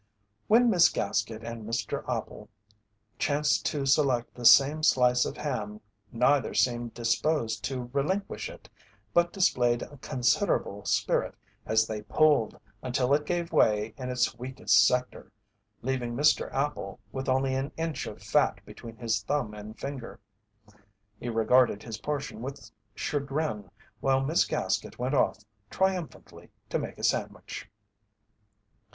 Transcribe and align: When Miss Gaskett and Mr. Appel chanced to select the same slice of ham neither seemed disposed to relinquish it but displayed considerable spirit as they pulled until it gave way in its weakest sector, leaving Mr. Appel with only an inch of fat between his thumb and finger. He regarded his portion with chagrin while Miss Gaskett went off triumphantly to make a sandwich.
When 0.47 0.67
Miss 0.71 0.89
Gaskett 0.89 1.43
and 1.43 1.63
Mr. 1.63 2.03
Appel 2.09 2.49
chanced 3.19 3.67
to 3.67 3.85
select 3.85 4.33
the 4.33 4.45
same 4.47 4.81
slice 4.81 5.25
of 5.25 5.37
ham 5.37 5.79
neither 6.11 6.55
seemed 6.55 6.95
disposed 6.95 7.63
to 7.65 7.87
relinquish 7.93 8.49
it 8.49 8.67
but 9.13 9.31
displayed 9.31 9.83
considerable 10.01 10.85
spirit 10.85 11.35
as 11.67 11.85
they 11.85 12.01
pulled 12.01 12.59
until 12.81 13.13
it 13.13 13.27
gave 13.27 13.51
way 13.53 13.93
in 13.95 14.09
its 14.09 14.35
weakest 14.39 14.87
sector, 14.87 15.31
leaving 15.83 16.15
Mr. 16.15 16.49
Appel 16.51 16.99
with 17.11 17.29
only 17.29 17.53
an 17.53 17.71
inch 17.77 18.07
of 18.07 18.23
fat 18.23 18.59
between 18.65 18.95
his 18.97 19.21
thumb 19.21 19.53
and 19.53 19.77
finger. 19.79 20.19
He 21.19 21.29
regarded 21.29 21.83
his 21.83 21.99
portion 21.99 22.41
with 22.41 22.71
chagrin 22.95 23.69
while 23.99 24.25
Miss 24.25 24.45
Gaskett 24.45 24.97
went 24.97 25.13
off 25.13 25.43
triumphantly 25.69 26.49
to 26.71 26.79
make 26.79 26.97
a 26.97 27.03
sandwich. 27.03 27.69